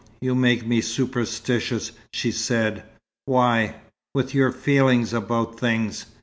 "You 0.19 0.33
make 0.33 0.65
me 0.65 0.81
superstitious," 0.81 1.91
she 2.11 2.31
said. 2.31 2.81
"Why?" 3.25 3.75
"With 4.15 4.33
your 4.33 4.51
'feelings' 4.51 5.13
about 5.13 5.59
things. 5.59 6.07